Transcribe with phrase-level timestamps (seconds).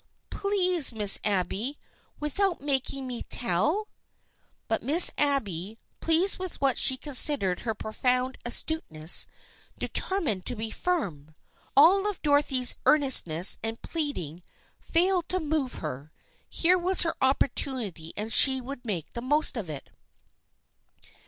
[0.31, 1.77] Please, Miss Abby,
[2.19, 3.87] without making me tell!"
[4.67, 9.27] But Miss Abby, pleased with what she considered her profound astuteness,
[9.77, 11.35] determined to be firm.
[11.77, 14.41] All of Dorothy's earnestness and pleading
[14.79, 16.11] failed to move her.
[16.49, 19.87] Here was her opportunity and she would make the most of it.